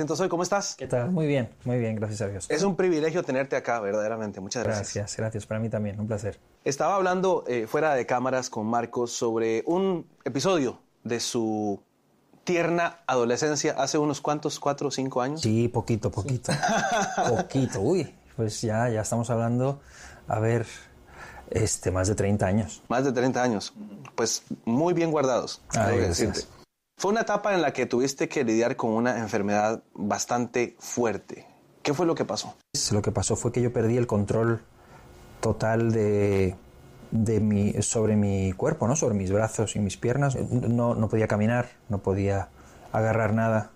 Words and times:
Entonces, 0.00 0.28
¿cómo 0.28 0.44
estás? 0.44 0.76
¿Qué 0.76 0.86
tal? 0.86 1.10
Muy 1.10 1.26
bien, 1.26 1.50
muy 1.64 1.76
bien, 1.76 1.96
gracias 1.96 2.20
a 2.20 2.28
Dios. 2.28 2.46
Es 2.48 2.62
un 2.62 2.76
privilegio 2.76 3.24
tenerte 3.24 3.56
acá, 3.56 3.80
verdaderamente. 3.80 4.40
Muchas 4.40 4.62
gracias. 4.62 4.94
Gracias, 4.94 5.16
gracias. 5.16 5.46
Para 5.46 5.58
mí 5.58 5.68
también, 5.68 5.98
un 5.98 6.06
placer. 6.06 6.38
Estaba 6.64 6.94
hablando 6.94 7.42
eh, 7.48 7.66
fuera 7.66 7.94
de 7.94 8.06
cámaras 8.06 8.48
con 8.48 8.64
Marcos 8.66 9.10
sobre 9.10 9.64
un 9.66 10.06
episodio 10.24 10.78
de 11.02 11.18
su 11.18 11.82
tierna 12.44 13.00
adolescencia 13.08 13.74
hace 13.76 13.98
unos 13.98 14.20
cuantos, 14.20 14.60
cuatro 14.60 14.86
o 14.86 14.90
cinco 14.92 15.20
años. 15.20 15.40
Sí, 15.40 15.66
poquito, 15.66 16.12
poquito. 16.12 16.52
poquito. 17.28 17.80
Uy, 17.80 18.14
pues 18.36 18.62
ya, 18.62 18.88
ya 18.88 19.00
estamos 19.00 19.28
hablando, 19.30 19.80
a 20.28 20.38
ver, 20.38 20.64
este, 21.50 21.90
más 21.90 22.06
de 22.06 22.14
30 22.14 22.46
años. 22.46 22.84
Más 22.86 23.04
de 23.04 23.10
30 23.10 23.42
años. 23.42 23.74
Pues 24.14 24.44
muy 24.64 24.94
bien 24.94 25.10
guardados. 25.10 25.60
Que 25.72 25.80
decirte. 25.98 26.42
Fue 26.98 27.12
una 27.12 27.20
etapa 27.20 27.54
en 27.54 27.62
la 27.62 27.72
que 27.72 27.86
tuviste 27.86 28.28
que 28.28 28.42
lidiar 28.42 28.74
con 28.74 28.90
una 28.90 29.18
enfermedad 29.18 29.84
bastante 29.94 30.74
fuerte. 30.80 31.46
¿Qué 31.80 31.94
fue 31.94 32.06
lo 32.06 32.16
que 32.16 32.24
pasó? 32.24 32.56
Lo 32.90 33.02
que 33.02 33.12
pasó 33.12 33.36
fue 33.36 33.52
que 33.52 33.62
yo 33.62 33.72
perdí 33.72 33.96
el 33.96 34.08
control 34.08 34.62
total 35.40 35.92
de, 35.92 36.56
de 37.12 37.38
mi, 37.38 37.72
sobre 37.82 38.16
mi 38.16 38.52
cuerpo, 38.52 38.88
¿no? 38.88 38.96
sobre 38.96 39.14
mis 39.14 39.30
brazos 39.30 39.76
y 39.76 39.78
mis 39.78 39.96
piernas. 39.96 40.34
No, 40.34 40.96
no 40.96 41.08
podía 41.08 41.28
caminar, 41.28 41.68
no 41.88 41.98
podía 41.98 42.48
agarrar 42.90 43.32
nada 43.32 43.70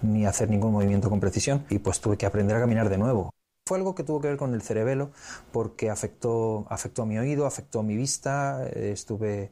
ni 0.00 0.24
hacer 0.24 0.48
ningún 0.48 0.72
movimiento 0.72 1.10
con 1.10 1.20
precisión 1.20 1.66
y 1.68 1.78
pues 1.78 2.00
tuve 2.00 2.16
que 2.16 2.24
aprender 2.24 2.56
a 2.56 2.60
caminar 2.60 2.88
de 2.88 2.96
nuevo. 2.96 3.34
Fue 3.64 3.78
algo 3.78 3.94
que 3.94 4.02
tuvo 4.02 4.20
que 4.20 4.26
ver 4.28 4.36
con 4.36 4.54
el 4.54 4.62
cerebelo 4.62 5.12
porque 5.52 5.88
afectó, 5.88 6.66
afectó 6.68 7.06
mi 7.06 7.16
oído, 7.18 7.46
afectó 7.46 7.82
mi 7.84 7.96
vista. 7.96 8.66
Estuve 8.68 9.50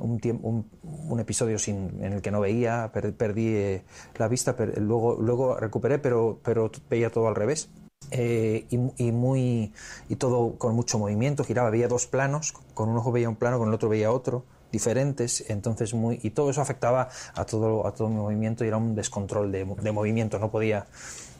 un, 0.00 0.18
tiempo, 0.18 0.48
un, 0.82 1.20
episodio 1.20 1.58
sin, 1.60 2.02
en 2.02 2.12
el 2.14 2.22
que 2.22 2.32
no 2.32 2.40
veía, 2.40 2.90
per- 2.92 3.14
perdí 3.14 3.46
eh, 3.54 3.84
la 4.16 4.26
vista, 4.26 4.56
luego, 4.78 5.14
luego 5.20 5.56
recuperé, 5.56 5.98
pero, 6.00 6.40
pero 6.42 6.72
veía 6.90 7.10
todo 7.10 7.28
al 7.28 7.36
revés. 7.36 7.68
Eh, 8.10 8.66
y, 8.68 8.78
y 9.06 9.12
muy 9.12 9.72
y 10.08 10.16
todo 10.16 10.58
con 10.58 10.74
mucho 10.74 10.98
movimiento 10.98 11.44
giraba 11.44 11.70
veía 11.70 11.86
dos 11.86 12.08
planos 12.08 12.52
con 12.74 12.88
un 12.88 12.96
ojo 12.96 13.12
veía 13.12 13.28
un 13.28 13.36
plano 13.36 13.58
con 13.60 13.68
el 13.68 13.74
otro 13.74 13.88
veía 13.88 14.10
otro 14.10 14.44
diferentes 14.72 15.48
entonces 15.48 15.94
muy 15.94 16.18
y 16.20 16.30
todo 16.30 16.50
eso 16.50 16.60
afectaba 16.60 17.08
a 17.36 17.44
todo 17.46 17.86
a 17.86 17.94
todo 17.94 18.08
mi 18.08 18.16
movimiento 18.16 18.64
y 18.64 18.68
era 18.68 18.76
un 18.76 18.96
descontrol 18.96 19.52
de, 19.52 19.64
de 19.64 19.92
movimiento 19.92 20.40
no 20.40 20.50
podía 20.50 20.86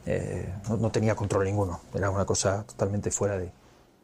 eh, 0.05 0.53
no, 0.69 0.77
no 0.77 0.91
tenía 0.91 1.15
control 1.15 1.45
ninguno 1.45 1.79
era 1.93 2.09
una 2.09 2.25
cosa 2.25 2.63
totalmente 2.63 3.11
fuera 3.11 3.37
de 3.37 3.51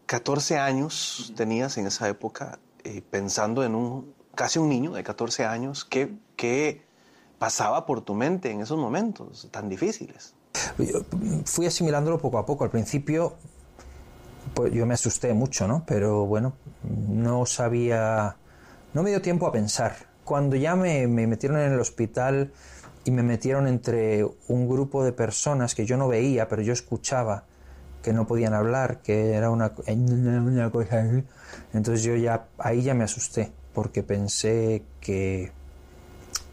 14 0.06 0.58
años 0.58 1.34
tenías 1.36 1.78
en 1.78 1.88
esa 1.88 2.10
época 2.10 2.60
eh, 2.84 3.02
pensando 3.10 3.64
en 3.64 3.76
un 3.76 4.14
casi 4.40 4.58
un 4.58 4.70
niño 4.70 4.94
de 4.94 5.04
14 5.04 5.46
años. 5.46 5.84
¿Qué, 5.84 6.14
¿Qué 6.38 6.82
pasaba 7.38 7.86
por 7.86 8.02
tu 8.02 8.16
mente 8.16 8.52
en 8.52 8.62
esos 8.62 8.78
momentos 8.78 9.50
tan 9.52 9.68
difíciles? 9.68 10.34
Yo 10.78 11.02
fui 11.44 11.66
asimilándolo 11.66 12.20
poco 12.20 12.38
a 12.38 12.46
poco. 12.46 12.64
Al 12.64 12.70
principio, 12.70 13.36
pues 14.54 14.72
yo 14.74 14.86
me 14.86 14.94
asusté 14.94 15.34
mucho, 15.34 15.68
¿no? 15.68 15.84
Pero 15.86 16.26
bueno, 16.26 16.54
no 16.84 17.46
sabía, 17.46 18.38
no 18.94 19.04
me 19.04 19.10
dio 19.10 19.22
tiempo 19.22 19.46
a 19.46 19.52
pensar. 19.52 20.08
Cuando 20.24 20.56
ya 20.56 20.76
me, 20.78 21.06
me 21.08 21.28
metieron 21.28 21.60
en 21.60 21.74
el 21.74 21.80
hospital 21.82 22.54
y 23.10 23.12
me 23.12 23.24
metieron 23.24 23.66
entre 23.66 24.24
un 24.48 24.70
grupo 24.70 25.04
de 25.04 25.12
personas 25.12 25.74
que 25.74 25.84
yo 25.84 25.98
no 25.98 26.08
veía, 26.08 26.48
pero 26.48 26.62
yo 26.62 26.74
escuchaba 26.74 27.46
que 28.04 28.14
no 28.14 28.28
podían 28.28 28.54
hablar, 28.54 29.02
que 29.02 29.34
era 29.34 29.50
una, 29.50 29.74
una 29.88 30.70
cosa. 30.70 31.04
Entonces 31.74 32.04
yo 32.04 32.16
ya, 32.16 32.46
ahí 32.60 32.84
ya 32.84 32.94
me 32.94 33.04
asusté, 33.04 33.52
porque 33.74 34.04
pensé 34.04 34.84
que 35.02 35.52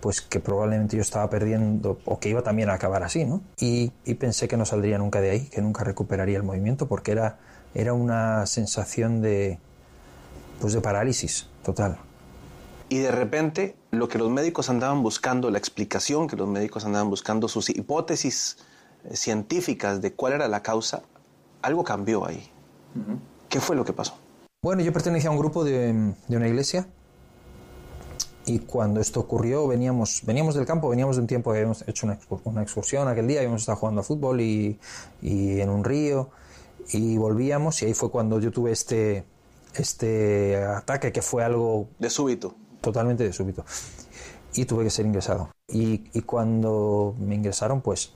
pues 0.01 0.23
que 0.23 0.41
probablemente 0.41 0.97
yo 0.97 1.03
estaba 1.03 1.29
perdiendo 1.29 1.99
o 2.07 2.19
que 2.21 2.31
iba 2.31 2.41
también 2.41 2.71
a 2.71 2.75
acabar 2.75 3.03
así, 3.03 3.27
¿no? 3.27 3.43
Y, 3.61 3.93
y 4.07 4.15
pensé 4.15 4.49
que 4.49 4.57
no 4.57 4.65
saldría 4.65 4.97
nunca 4.97 5.21
de 5.21 5.33
ahí, 5.33 5.41
que 5.49 5.61
nunca 5.61 5.85
recuperaría 5.85 6.39
el 6.39 6.43
movimiento, 6.43 6.89
porque 6.89 7.13
era, 7.13 7.37
era 7.75 7.93
una 7.93 8.47
sensación 8.47 9.21
de, 9.21 9.59
pues 10.59 10.73
de 10.73 10.81
parálisis 10.81 11.51
total. 11.63 11.99
Y 12.89 12.99
de 12.99 13.11
repente, 13.11 13.75
lo 13.91 14.09
que 14.09 14.19
los 14.19 14.31
médicos 14.31 14.71
andaban 14.71 15.03
buscando, 15.03 15.51
la 15.51 15.59
explicación 15.59 16.29
que 16.29 16.37
los 16.37 16.47
médicos 16.49 16.85
andaban 16.85 17.11
buscando, 17.11 17.49
sus 17.49 17.69
hipótesis 17.69 18.59
eh, 19.05 19.17
científicas 19.17 20.01
de 20.01 20.13
cuál 20.13 20.35
era 20.35 20.47
la 20.47 20.63
causa, 20.63 21.03
algo 21.63 21.83
cambió 21.83 22.27
ahí. 22.27 22.49
¿Qué 23.49 23.61
fue 23.61 23.75
lo 23.75 23.85
que 23.85 23.93
pasó? 23.93 24.17
Bueno, 24.63 24.83
yo 24.83 24.93
pertenecía 24.93 25.31
a 25.31 25.33
un 25.33 25.39
grupo 25.39 25.65
de, 25.65 26.15
de 26.29 26.37
una 26.37 26.47
iglesia 26.49 26.87
y 28.47 28.61
cuando 28.61 29.01
esto 29.01 29.21
ocurrió 29.21 29.67
veníamos, 29.67 30.23
veníamos 30.25 30.55
del 30.55 30.65
campo, 30.65 30.89
veníamos 30.89 31.17
de 31.17 31.23
un 31.23 31.29
tiempo 31.29 31.51
que 31.51 31.59
habíamos 31.59 31.87
hecho 31.89 32.07
una, 32.07 32.19
excur- 32.19 32.41
una 32.45 32.63
excursión 32.63 33.09
aquel 33.09 33.27
día, 33.27 33.41
habíamos 33.41 33.63
estado 33.63 33.79
jugando 33.79 34.01
a 34.01 34.05
fútbol 34.05 34.41
y, 34.41 34.79
y 35.21 35.61
en 35.61 35.69
un 35.69 35.85
río 35.85 36.31
y 36.91 37.17
volvíamos 37.17 37.83
y 37.83 37.87
ahí 37.87 37.95
fue 37.95 38.11
cuando 38.11 38.41
yo 38.41 38.51
tuve 38.53 38.71
este, 38.71 39.25
este 39.75 40.57
ataque 40.65 41.13
que 41.13 41.21
fue 41.23 41.45
algo 41.45 41.89
De 41.99 42.09
súbito. 42.09 42.55
Totalmente 42.87 43.25
de 43.25 43.33
súbito. 43.33 43.65
Y 44.55 44.65
tuve 44.65 44.85
que 44.85 44.91
ser 44.91 45.05
ingresado. 45.07 45.51
Y, 45.69 45.99
cuando 46.23 47.15
me 47.19 47.35
ingresaron, 47.35 47.83
pues 47.83 48.15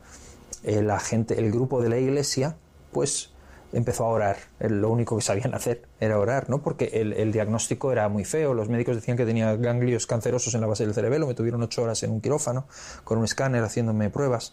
la 0.62 0.98
gente, 1.00 1.38
el 1.38 1.50
grupo 1.50 1.82
de 1.82 1.88
la 1.90 1.98
iglesia, 1.98 2.56
pues 2.92 3.32
empezó 3.72 4.04
a 4.04 4.08
orar. 4.08 4.36
Lo 4.58 4.90
único 4.90 5.16
que 5.16 5.22
sabían 5.22 5.54
hacer 5.54 5.82
era 6.00 6.18
orar, 6.18 6.48
¿no? 6.48 6.62
Porque 6.62 6.90
el, 6.94 7.12
el 7.12 7.32
diagnóstico 7.32 7.92
era 7.92 8.08
muy 8.08 8.24
feo. 8.24 8.54
Los 8.54 8.68
médicos 8.68 8.96
decían 8.96 9.16
que 9.16 9.26
tenía 9.26 9.54
ganglios 9.56 10.06
cancerosos 10.06 10.54
en 10.54 10.60
la 10.60 10.66
base 10.66 10.84
del 10.84 10.94
cerebelo. 10.94 11.26
Me 11.26 11.34
tuvieron 11.34 11.62
ocho 11.62 11.82
horas 11.82 12.02
en 12.02 12.10
un 12.10 12.20
quirófano 12.20 12.66
con 13.04 13.18
un 13.18 13.24
escáner 13.24 13.62
haciéndome 13.62 14.10
pruebas 14.10 14.52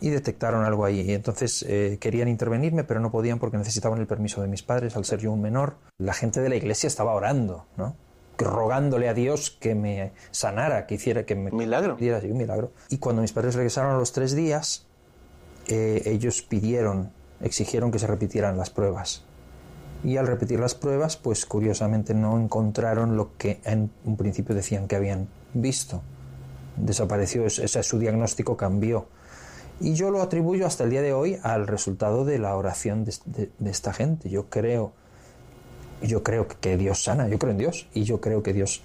y 0.00 0.10
detectaron 0.10 0.64
algo 0.64 0.84
ahí. 0.84 1.00
Y 1.00 1.12
entonces 1.12 1.64
eh, 1.68 1.98
querían 2.00 2.28
intervenirme, 2.28 2.84
pero 2.84 3.00
no 3.00 3.10
podían 3.10 3.38
porque 3.38 3.58
necesitaban 3.58 4.00
el 4.00 4.06
permiso 4.06 4.42
de 4.42 4.48
mis 4.48 4.62
padres 4.62 4.96
al 4.96 5.04
ser 5.04 5.20
yo 5.20 5.32
un 5.32 5.42
menor. 5.42 5.76
La 5.98 6.14
gente 6.14 6.40
de 6.40 6.48
la 6.48 6.56
iglesia 6.56 6.86
estaba 6.86 7.14
orando, 7.14 7.66
¿no? 7.76 7.96
Rogándole 8.38 9.08
a 9.08 9.14
Dios 9.14 9.50
que 9.50 9.74
me 9.74 10.12
sanara, 10.30 10.86
que 10.86 10.94
hiciera 10.96 11.24
que 11.26 11.34
me 11.34 11.50
Milagro. 11.50 11.96
diera 11.96 12.18
así 12.18 12.30
un 12.30 12.38
milagro. 12.38 12.72
Y 12.88 12.98
cuando 12.98 13.22
mis 13.22 13.32
padres 13.32 13.54
regresaron 13.54 13.92
a 13.94 13.98
los 13.98 14.12
tres 14.12 14.34
días, 14.34 14.86
eh, 15.68 16.02
ellos 16.06 16.42
pidieron, 16.42 17.10
exigieron 17.40 17.90
que 17.90 17.98
se 17.98 18.06
repitieran 18.06 18.56
las 18.56 18.70
pruebas. 18.70 19.24
Y 20.04 20.16
al 20.16 20.26
repetir 20.28 20.60
las 20.60 20.74
pruebas, 20.74 21.16
pues 21.16 21.44
curiosamente 21.44 22.14
no 22.14 22.38
encontraron 22.40 23.16
lo 23.16 23.36
que 23.36 23.60
en 23.64 23.90
un 24.04 24.16
principio 24.16 24.54
decían 24.54 24.86
que 24.86 24.96
habían 24.96 25.28
visto. 25.54 26.02
Desapareció, 26.76 27.44
ese 27.46 27.64
ese- 27.64 27.82
su 27.82 27.98
diagnóstico 27.98 28.56
cambió. 28.56 29.06
Y 29.80 29.94
yo 29.94 30.10
lo 30.10 30.22
atribuyo 30.22 30.66
hasta 30.66 30.84
el 30.84 30.90
día 30.90 31.02
de 31.02 31.12
hoy 31.12 31.38
al 31.42 31.66
resultado 31.66 32.24
de 32.24 32.38
la 32.38 32.56
oración 32.56 33.04
de, 33.04 33.14
de- 33.26 33.50
de 33.58 33.70
esta 33.70 33.92
gente. 33.92 34.28
Yo 34.30 34.48
creo, 34.48 34.92
yo 36.02 36.22
creo 36.22 36.46
que 36.48 36.76
Dios 36.76 37.02
sana, 37.02 37.28
yo 37.28 37.38
creo 37.38 37.52
en 37.52 37.58
Dios 37.58 37.88
y 37.94 38.04
yo 38.04 38.20
creo 38.20 38.42
que 38.42 38.52
Dios 38.52 38.82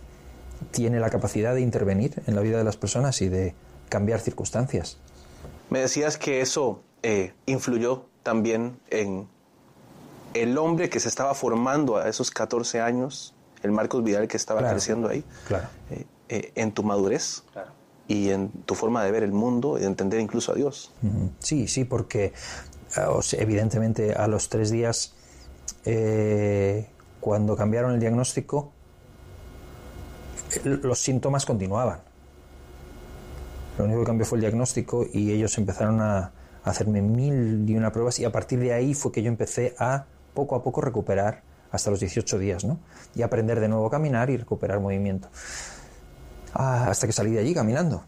tiene 0.71 1.00
la 1.00 1.10
capacidad 1.10 1.54
de 1.54 1.62
intervenir 1.62 2.21
en 2.27 2.36
la 2.36 2.42
vida 2.42 2.57
de 2.57 2.63
las 2.63 2.77
personas 2.77 3.21
y 3.21 3.30
de 3.30 3.54
cambiar 3.89 4.19
circunstancias. 4.19 4.98
Me 5.69 5.80
decías 5.80 6.18
que 6.18 6.42
eso 6.42 6.81
eh, 7.04 7.33
influyó 7.45 8.06
también 8.24 8.80
en 8.89 9.27
el 10.33 10.57
hombre 10.57 10.89
que 10.89 11.00
se 11.00 11.10
estaba 11.10 11.33
formando 11.36 11.98
a 11.98 12.07
esos 12.10 12.31
14 12.31 12.80
años, 12.81 13.33
el 13.62 13.71
Marcos 13.71 14.04
Vidal 14.04 14.27
que 14.27 14.38
estaba 14.38 14.62
Claro. 14.62 14.75
creciendo 14.75 15.09
ahí, 15.09 15.24
Claro. 15.48 15.68
eh, 15.92 16.06
eh, 16.30 16.51
en 16.56 16.71
tu 16.71 16.83
madurez. 16.83 17.44
y 18.06 18.30
en 18.31 18.50
tu 18.66 18.75
forma 18.75 19.01
de 19.06 19.12
ver 19.12 19.24
el 19.24 19.31
mundo 19.31 19.77
y 19.77 19.81
de 19.81 19.88
entender 19.88 20.19
incluso 20.19 20.51
a 20.51 20.56
Dios. 20.56 20.92
Sí, 21.39 21.69
sí, 21.69 21.86
porque 21.86 22.33
evidentemente 23.38 24.13
a 24.13 24.27
los 24.27 24.50
tres 24.50 24.69
días, 24.71 25.13
eh, 25.86 26.89
cuando 27.23 27.55
cambiaron 27.55 27.93
el 27.93 28.01
diagnóstico, 28.01 28.73
los 30.65 30.99
síntomas 30.99 31.45
continuaban. 31.45 31.99
Lo 33.77 33.85
único 33.85 34.01
que 34.01 34.05
cambió 34.05 34.25
fue 34.25 34.39
el 34.39 34.41
diagnóstico 34.41 35.05
y 35.09 35.31
ellos 35.31 35.57
empezaron 35.57 36.01
a 36.01 36.33
hacerme 36.65 37.01
mil 37.01 37.63
y 37.67 37.77
una 37.77 37.93
pruebas 37.93 38.19
y 38.19 38.25
a 38.25 38.31
partir 38.33 38.59
de 38.59 38.73
ahí 38.73 38.93
fue 38.93 39.13
que 39.13 39.23
yo 39.23 39.29
empecé 39.29 39.73
a 39.79 40.03
poco 40.33 40.57
a 40.57 40.63
poco 40.63 40.81
recuperar 40.81 41.43
hasta 41.71 41.91
los 41.91 42.01
18 42.01 42.37
días, 42.39 42.65
¿no? 42.65 42.79
Y 43.15 43.21
aprender 43.21 43.61
de 43.61 43.69
nuevo 43.69 43.87
a 43.87 43.89
caminar 43.89 44.29
y 44.29 44.35
recuperar 44.35 44.81
movimiento. 44.81 45.29
Ah, 46.53 46.87
hasta 46.89 47.07
que 47.07 47.13
salí 47.13 47.31
de 47.31 47.39
allí 47.39 47.53
caminando. 47.53 48.03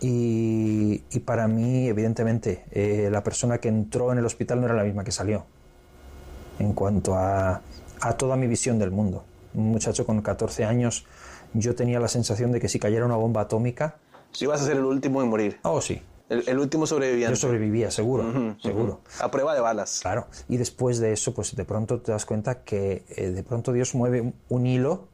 Y, 0.00 1.00
para 1.26 1.46
mí, 1.46 1.88
evidentemente, 1.88 2.64
eh, 2.70 3.10
la 3.12 3.22
persona 3.22 3.58
que 3.58 3.68
entró 3.68 4.12
en 4.12 4.18
el 4.18 4.24
hospital 4.24 4.60
no 4.60 4.66
era 4.66 4.74
la 4.74 4.84
misma 4.84 5.04
que 5.04 5.12
salió. 5.12 5.44
En 6.58 6.72
cuanto 6.72 7.14
a, 7.14 7.60
a 8.00 8.16
toda 8.16 8.36
mi 8.36 8.46
visión 8.46 8.78
del 8.78 8.90
mundo. 8.90 9.24
Un 9.54 9.70
muchacho 9.70 10.04
con 10.04 10.20
14 10.22 10.64
años, 10.64 11.06
yo 11.54 11.74
tenía 11.74 12.00
la 12.00 12.08
sensación 12.08 12.52
de 12.52 12.60
que 12.60 12.68
si 12.68 12.78
cayera 12.78 13.04
una 13.06 13.16
bomba 13.16 13.42
atómica... 13.42 13.96
Si 14.32 14.44
ibas 14.44 14.60
a 14.62 14.66
ser 14.66 14.76
el 14.76 14.84
último 14.84 15.22
en 15.22 15.28
morir. 15.28 15.58
Oh, 15.62 15.80
sí. 15.80 16.02
El, 16.28 16.58
último 16.58 16.86
sobreviviente. 16.86 17.34
Yo 17.34 17.36
sobrevivía, 17.36 17.90
seguro, 17.92 18.56
seguro. 18.60 19.00
A 19.20 19.30
prueba 19.30 19.54
de 19.54 19.60
balas. 19.60 20.00
Claro. 20.02 20.26
Y 20.48 20.56
después 20.56 20.98
de 20.98 21.12
eso, 21.12 21.32
pues 21.32 21.54
de 21.54 21.64
pronto 21.64 22.00
te 22.00 22.10
das 22.10 22.26
cuenta 22.26 22.62
que 22.64 23.04
eh, 23.10 23.30
de 23.30 23.42
pronto 23.44 23.72
Dios 23.72 23.94
mueve 23.94 24.32
un 24.48 24.66
hilo 24.66 25.06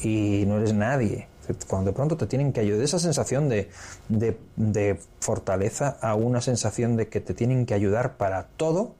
y 0.00 0.44
no 0.46 0.56
eres 0.56 0.72
nadie. 0.72 1.28
Cuando 1.68 1.90
de 1.90 1.94
pronto 1.94 2.16
te 2.16 2.26
tienen 2.26 2.52
que 2.52 2.60
ayudar, 2.60 2.82
esa 2.82 2.98
sensación 2.98 3.48
de, 3.48 3.68
de, 4.08 4.98
fortaleza 5.20 5.96
a 6.00 6.14
una 6.14 6.40
sensación 6.40 6.96
de 6.96 7.08
que 7.08 7.20
te 7.20 7.34
tienen 7.34 7.66
que 7.66 7.74
ayudar 7.74 8.16
para 8.16 8.48
todo, 8.56 8.94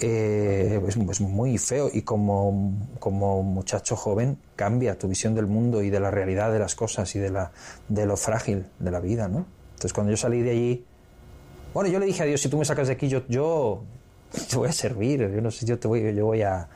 eh, 0.00 0.80
es, 0.86 1.20
muy 1.20 1.58
feo 1.58 1.90
y 1.92 2.02
como, 2.02 2.72
como, 2.98 3.42
muchacho 3.42 3.96
joven 3.96 4.38
cambia 4.56 4.98
tu 4.98 5.08
visión 5.08 5.34
del 5.34 5.46
mundo 5.46 5.82
y 5.82 5.90
de 5.90 6.00
la 6.00 6.10
realidad 6.10 6.52
de 6.52 6.58
las 6.58 6.74
cosas 6.74 7.14
y 7.16 7.18
de, 7.18 7.30
la, 7.30 7.52
de 7.88 8.06
lo 8.06 8.16
frágil 8.16 8.66
de 8.78 8.90
la 8.90 9.00
vida, 9.00 9.28
¿no? 9.28 9.46
Entonces 9.74 9.92
cuando 9.92 10.10
yo 10.10 10.16
salí 10.16 10.42
de 10.42 10.50
allí, 10.50 10.84
bueno, 11.72 11.90
yo 11.90 11.98
le 11.98 12.06
dije 12.06 12.22
a 12.22 12.26
Dios, 12.26 12.40
si 12.40 12.48
tú 12.48 12.58
me 12.58 12.64
sacas 12.64 12.88
de 12.88 12.94
aquí, 12.94 13.08
yo, 13.08 13.26
yo 13.28 13.82
te 14.48 14.56
voy 14.56 14.68
a 14.68 14.72
servir, 14.72 15.30
yo 15.32 15.40
no 15.40 15.50
sé, 15.50 15.66
yo 15.66 15.78
te 15.78 15.88
voy, 15.88 16.14
yo 16.14 16.26
voy 16.26 16.42
a, 16.42 16.68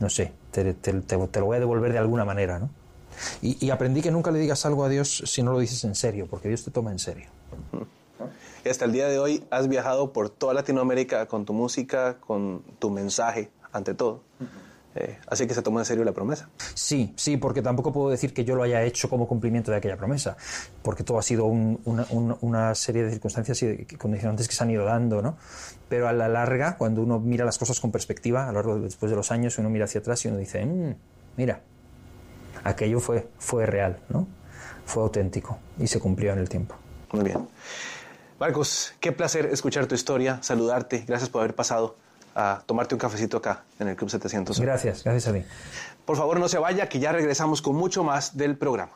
no 0.00 0.08
sé, 0.08 0.32
te, 0.50 0.74
te, 0.74 0.92
te, 0.92 1.16
te 1.16 1.40
lo 1.40 1.46
voy 1.46 1.56
a 1.56 1.60
devolver 1.60 1.92
de 1.92 1.98
alguna 1.98 2.24
manera, 2.24 2.58
¿no? 2.58 2.70
Y, 3.40 3.70
aprendí 3.70 4.02
que 4.02 4.10
nunca 4.10 4.30
le 4.30 4.38
digas 4.38 4.66
algo 4.66 4.84
a 4.84 4.88
Dios 4.88 5.22
si 5.26 5.42
no 5.42 5.52
lo 5.52 5.58
dices 5.58 5.82
en 5.84 5.94
serio, 5.94 6.26
porque 6.28 6.48
Dios 6.48 6.64
te 6.64 6.70
toma 6.70 6.92
en 6.92 6.98
serio. 6.98 7.26
Hasta 8.70 8.84
el 8.84 8.92
día 8.92 9.08
de 9.08 9.18
hoy 9.18 9.44
has 9.50 9.68
viajado 9.68 10.12
por 10.12 10.30
toda 10.30 10.54
Latinoamérica 10.54 11.26
con 11.26 11.44
tu 11.44 11.52
música, 11.52 12.18
con 12.18 12.62
tu 12.78 12.90
mensaje, 12.90 13.50
ante 13.72 13.94
todo. 13.94 14.22
Eh, 14.96 15.18
así 15.26 15.46
que 15.46 15.52
se 15.52 15.60
tomó 15.60 15.78
en 15.78 15.84
serio 15.84 16.04
la 16.04 16.12
promesa. 16.12 16.48
Sí, 16.74 17.12
sí, 17.16 17.36
porque 17.36 17.60
tampoco 17.60 17.92
puedo 17.92 18.08
decir 18.08 18.32
que 18.32 18.44
yo 18.44 18.56
lo 18.56 18.62
haya 18.62 18.82
hecho 18.82 19.10
como 19.10 19.28
cumplimiento 19.28 19.70
de 19.70 19.76
aquella 19.76 19.96
promesa, 19.96 20.36
porque 20.82 21.04
todo 21.04 21.18
ha 21.18 21.22
sido 21.22 21.44
una, 21.44 22.74
serie 22.74 23.04
de 23.04 23.10
circunstancias 23.10 23.62
y 23.62 23.84
condicionantes 23.98 24.48
que 24.48 24.54
se 24.54 24.64
han 24.64 24.70
ido 24.70 24.86
dando, 24.86 25.20
¿no? 25.20 25.36
Pero 25.90 26.08
a 26.08 26.14
la 26.14 26.28
larga, 26.28 26.78
cuando 26.78 27.02
uno 27.02 27.20
mira 27.20 27.44
las 27.44 27.58
cosas 27.58 27.78
con 27.78 27.92
perspectiva, 27.92 28.44
a 28.44 28.46
lo 28.48 28.54
largo 28.54 28.78
después 28.80 29.10
de 29.10 29.16
los 29.16 29.30
años, 29.30 29.58
uno 29.58 29.68
mira 29.68 29.84
hacia 29.84 30.00
atrás 30.00 30.24
y 30.24 30.28
uno 30.28 30.38
dice, 30.38 30.64
mm, 30.64 30.94
mira, 31.36 31.60
aquello 32.64 32.98
fue, 32.98 33.28
fue 33.38 33.66
real, 33.66 33.98
¿no? 34.08 34.26
Fue 34.86 35.02
auténtico 35.02 35.58
y 35.78 35.86
se 35.88 36.00
cumplió 36.00 36.32
en 36.32 36.38
el 36.38 36.48
tiempo. 36.48 36.74
Muy 37.12 37.24
bien. 37.24 37.46
Marcos, 38.38 38.92
qué 39.00 39.12
placer 39.12 39.46
escuchar 39.46 39.86
tu 39.86 39.94
historia, 39.94 40.38
saludarte. 40.42 41.04
Gracias 41.06 41.30
por 41.30 41.40
haber 41.40 41.54
pasado 41.54 41.96
a 42.34 42.62
tomarte 42.66 42.94
un 42.94 42.98
cafecito 42.98 43.38
acá 43.38 43.64
en 43.78 43.88
el 43.88 43.96
Club 43.96 44.10
700. 44.10 44.60
Gracias, 44.60 45.04
gracias 45.04 45.28
a 45.28 45.32
ti. 45.32 45.44
Por 46.04 46.16
favor, 46.16 46.38
no 46.38 46.48
se 46.48 46.58
vaya, 46.58 46.88
que 46.88 46.98
ya 46.98 47.12
regresamos 47.12 47.62
con 47.62 47.74
mucho 47.76 48.04
más 48.04 48.36
del 48.36 48.56
programa. 48.56 48.92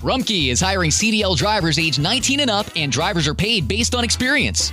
Rumkey 0.00 0.50
is 0.50 0.60
hiring 0.60 0.90
CDL 0.90 1.36
drivers 1.36 1.78
age 1.78 1.98
19 1.98 2.40
and 2.40 2.50
up, 2.50 2.66
and 2.76 2.90
drivers 2.92 3.26
are 3.26 3.34
paid 3.34 3.66
based 3.68 3.94
on 3.94 4.04
experience. 4.04 4.72